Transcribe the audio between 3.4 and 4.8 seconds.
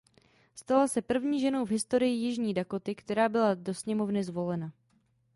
do Sněmovny zvolena.